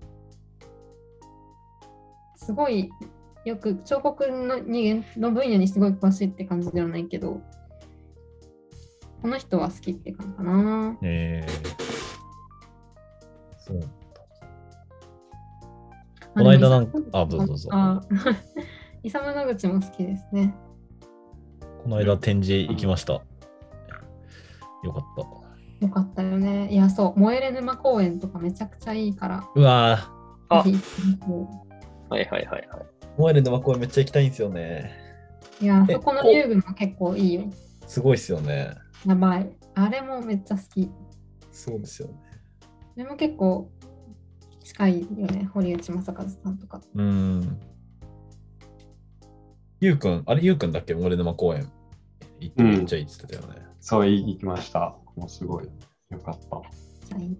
[2.46, 2.92] すごい
[3.44, 7.42] よく彫刻のにの分野にすごい詳しいって感じではないけど
[9.22, 10.98] この人は好きって感じかな。
[11.02, 11.52] えー、
[13.58, 13.80] そう。
[16.36, 17.70] この間なんかあどうぞどうぞ。
[17.72, 18.02] あ
[19.02, 20.54] イサム野口も好きですね。
[21.82, 23.14] この間展示行きました。
[23.14, 23.22] よ
[24.94, 25.04] かっ
[25.82, 25.86] た。
[25.86, 26.72] よかったよね。
[26.72, 27.20] いやそう。
[27.20, 29.44] 燃えれ沼公園とかめちゃくちゃいいから。
[29.56, 29.98] うわ
[30.50, 30.78] あぜひ。
[31.20, 31.65] 行って
[32.10, 32.82] はいはいはいはい。
[32.82, 32.86] ー、
[33.18, 34.92] 燃える沼公園めっちゃ行きたいんですよね。
[35.62, 37.44] いやえそこの遊具も結構いいよ
[37.88, 38.76] すごいっすよね。
[39.06, 40.90] やばいあれもめっちゃ好き
[41.52, 42.16] そうですよね。
[42.96, 43.72] でも結構
[44.64, 46.82] 近いよね、堀内正和さんとか。
[46.96, 47.60] うーん。
[49.80, 50.96] ゆうくん、あれゆうくんだっけ？
[50.96, 51.70] 森沼公園。
[52.40, 53.66] 行ってめっちゃいいって言ってたよね。
[53.80, 54.96] そう行きました。
[55.16, 55.70] もうすごい
[56.10, 56.62] よかった。
[57.08, 57.38] じゃあいい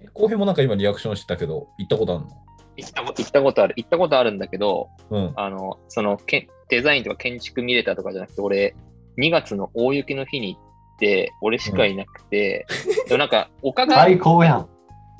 [0.00, 2.26] えもなんか今リアクションしてたけど、行ったことある
[2.82, 3.74] 行ったこと行ったことある。
[3.76, 5.32] 行ったことあるんだけど、のうん。
[5.36, 8.74] あの、そのけんデザインとか建築見れたとかじゃなくて、俺、
[9.18, 12.66] 2月の大雪の日に行って、俺しかいなくて、
[13.08, 14.68] でもなんか丘が、最高やん。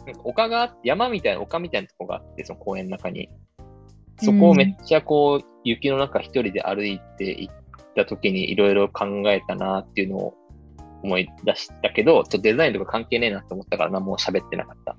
[0.06, 3.28] なんか丘が山みたいな、丘みたいなとこがあって、その公園の中に。
[4.20, 7.54] そこをめっちゃこう、雪の中一人で歩いて行っ
[7.96, 10.34] た時にいろいろ考えたなっていうのを
[11.02, 14.96] 思い出したけど、ちょっとデザインとか関係ねえなと思ったから何も喋ってなかった。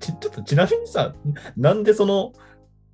[0.00, 1.14] ちちょっとちなみにさ、
[1.56, 2.32] なんでその、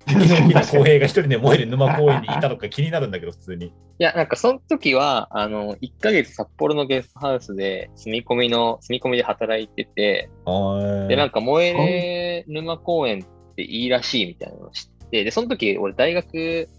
[0.07, 3.67] 浩平が一人で燃える沼公園にいたのか気になるんだけど、普通に。
[3.67, 16.69] いや、なんかその時は、あの、1ヶ月札幌のゲストハウスで住み込みの、住み込みで働いてて、はで、なんか燃えれ沼公園っていいらしいみたいなのを知って、で、その時俺大学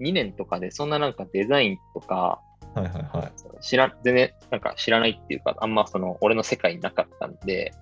[0.00, 2.40] 2年とかでそんななんかデザインとか
[2.76, 3.62] はいはいはい。
[3.62, 7.72] 知ら、全然なんか知らないっていうか、あんまその俺の世界になかったんで、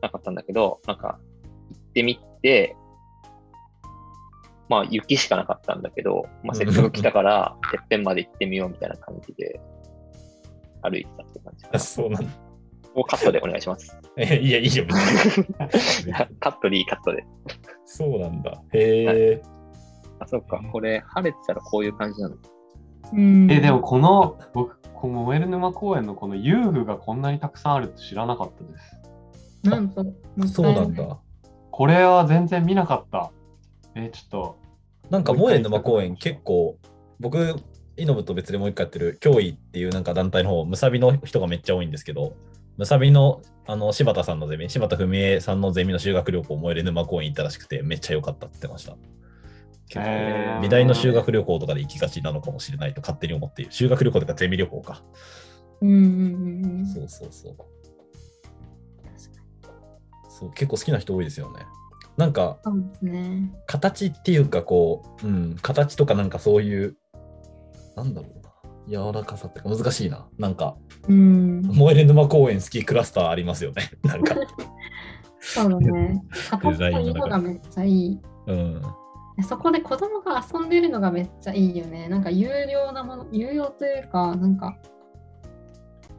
[0.00, 1.27] なかったんだけど、なんか行
[1.88, 2.76] ってみて、
[4.68, 9.60] まあ雪しかなかったんだけど、まあせっかく来たから、てっぺんまで行ってみようみたいな感じで
[10.82, 11.78] 歩いてたって感じか。
[11.78, 12.30] そうなんだ。
[12.94, 13.96] もうカットでお願いします。
[14.16, 14.84] え いや、いいよ。
[16.40, 17.24] カットでいい、カットで。
[17.84, 18.62] そうなんだ。
[18.72, 19.42] へえ。
[20.18, 20.60] あ、そっか。
[20.72, 22.36] これ、晴れてたらこういう感じなの。
[23.12, 29.70] うんえ、でもこの、僕、この燃える沼公園のこの遊具がこんなにたくさんあるって知らなかったです。
[29.70, 30.04] なんと、
[30.46, 31.18] そうなんだ。
[31.78, 33.30] これは全然見なかった。
[33.94, 34.58] え、ちょっと、
[35.10, 36.76] なんか、萌え沼公園結構、
[37.20, 37.54] 僕、
[37.96, 42.34] イノブと別でもう一回やってる、脅威っていうなんか団体の方、むさびの人がめっちゃ多いんですけど、
[42.78, 48.96] むさびのあの柴田さんのゼミ、柴田文江さんのゼミの修学旅行、萌え沼公園行ったらしくて、めっちゃ良かったって言ってました。
[49.86, 53.70] 結構へー美大の修学旅行とかで行きがちなのかもしれないと勝手に思っている。
[53.70, 55.00] 修学旅行とかゼミ旅行か。
[55.80, 56.86] うんうんうんうん。
[56.86, 57.56] そうそうそう。
[60.38, 61.66] そう結構好きな人多いですよね。
[62.16, 63.52] なんかそうですね。
[63.66, 66.96] 形っていうかこう、うん、形とかなんかそういう、
[67.96, 68.48] なんだろうな。
[68.88, 70.28] 柔らかさってか難しいな。
[70.38, 70.76] なんか、
[71.08, 71.62] うん。
[71.62, 73.90] 燃える沼公園好きクラスターありますよね。
[74.02, 74.34] なんか、
[75.40, 76.22] そうだね。
[76.50, 78.20] 形と色がめっちゃいい。
[78.46, 78.82] うん。
[79.42, 82.08] そこで子供が遊んでるのがめっちゃいいよね。
[82.08, 84.76] なんか有料なもの、有料というか、なんか、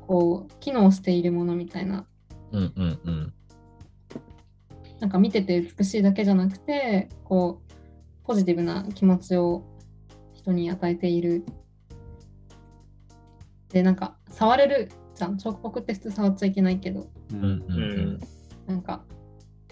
[0.08, 2.06] こう、機能しているものみたいな、
[2.52, 3.34] うんうんうん。
[5.00, 9.64] なんか見てて美しいだけじゃなくて、こう、ポジティブな気持ちを
[10.34, 11.46] 人に与えている。
[13.70, 15.38] で、なんか、触れるじゃん。
[15.38, 18.20] 彫刻って普通触っちゃいけないけど、ううんうんうん。
[18.68, 19.04] なんか、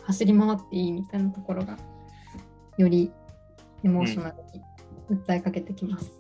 [0.04, 1.78] 走り回っていいみたいなところが、
[2.78, 3.12] より
[3.84, 4.62] エモーショナルに
[5.10, 6.12] 訴えかけてきます。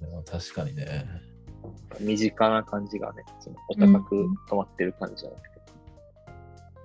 [0.00, 1.04] でも確かにね。
[2.00, 5.55] 身近な感じがね、そのお高く止まってる感じじゃなくて。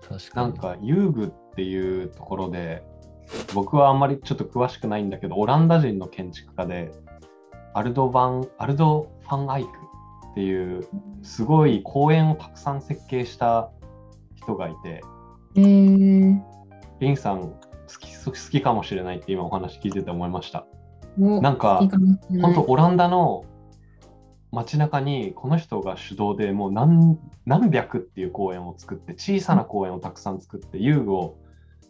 [0.08, 0.48] 確かに。
[0.48, 2.84] なんか遊具っていうところで
[3.54, 6.92] 僕はあんまりちょっと詳しくないんだけどオランダ人の建築家で
[7.74, 9.70] アルドバンアルド・ファン・アイク
[10.32, 10.88] っていう
[11.22, 13.70] すごい公園をたくさん設計した
[14.36, 15.02] 人がいて
[15.56, 16.42] えー、
[17.00, 17.56] リンさん好
[18.00, 20.66] き好きかもしれないって今お話聞いてて思いました。
[21.20, 21.82] おなんか
[22.42, 23.44] 本当オランダの
[24.52, 31.38] 街中にこの人が主導でもう何何百っていう公園を作って小さな公園をたくさん作って遊具を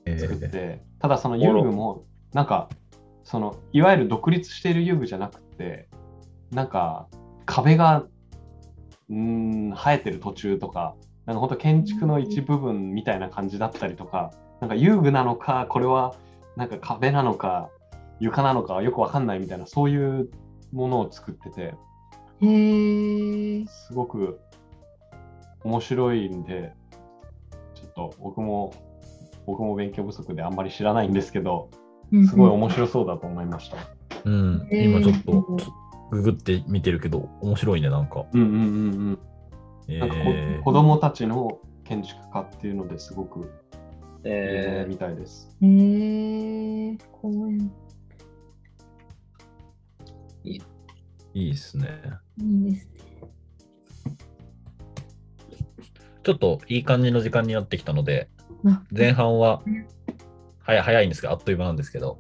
[0.06, 2.70] え作っーて、ただその遊具もなんか
[3.24, 5.90] そのいわゆる独立している遊具じゃなくて
[6.52, 7.08] なんか
[7.46, 8.06] 壁が
[9.12, 10.96] ん生えてる途中とか
[11.26, 16.16] なんか本当建築の一部分みたいな感じだったりとかなんか遊具なのかこれは
[16.56, 17.70] なんか壁なのか
[18.20, 20.30] 床なのかよくわかんないみたいなそういう
[20.72, 21.76] ものを作ってて
[22.42, 24.40] すごく
[25.64, 26.74] 面白いんで
[27.76, 28.74] ちょっと僕も
[29.46, 31.70] 僕も勉強不足であんまり知らないんですけど
[32.30, 33.78] すごい面白そうだと思いました。
[34.26, 35.82] うん、えー今ちょっと
[36.12, 38.26] ググって見てるけど、面白いね、なんか。
[38.34, 38.60] うんうんうんう
[39.12, 39.20] ん。
[39.88, 40.16] えなんか
[40.64, 43.50] 子供たちの建築家っていうのですごく
[44.24, 45.56] えみたいです。
[45.62, 45.68] へ
[46.92, 46.98] え。
[47.22, 47.72] 公園。
[50.44, 50.62] いい
[51.34, 51.88] ですね。
[52.38, 53.02] いいですね。
[56.24, 58.30] ちょっといい感じの時間になってきたので、
[58.66, 59.88] あ前半はうん
[60.60, 62.20] 早早いんですけど、あっという間なんですけど、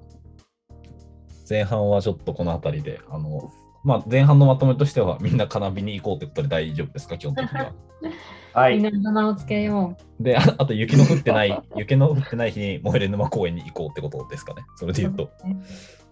[1.49, 3.51] 前半はちょっとこの辺りで、あの、
[3.83, 7.73] まあ、前半のまとめとしては、みんな金火に行こうってことで大丈夫ですか、基本的には。
[8.53, 8.81] はみん。
[9.03, 14.63] な名をつけよで、ああと雪の降ってない、雪の降ってない日に燃える沼公園に行こうってことですかね。
[14.75, 14.93] それう。
[14.93, 15.31] で言うと。
[15.37, 15.55] そうー、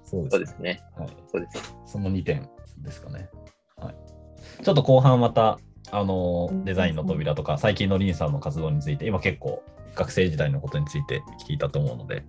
[0.10, 0.82] そうでですすね。
[0.98, 1.10] はい。
[1.32, 1.76] そうです。
[1.86, 2.50] その2点
[2.80, 3.30] ですかね。
[3.78, 3.96] はい。
[4.64, 5.60] ちょっと後半また、
[5.92, 9.64] あのーデザインの扉とか、最近のリンさんの活動について、今結構
[9.96, 12.24] 学生時代のことについて聞いたと思うので、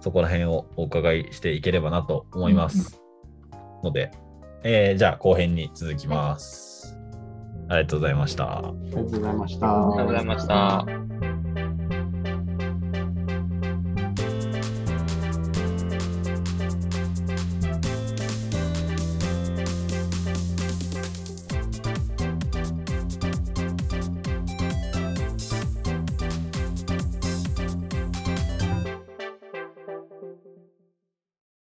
[0.00, 3.00] そこら辺をお伺いしていければなと思います。
[3.82, 4.10] ので、
[4.62, 6.96] えーじゃあ後編に続きます。
[7.68, 8.58] ありがとうございました。
[8.58, 9.68] ありがとうございました。
[9.68, 11.23] ありがとうございました。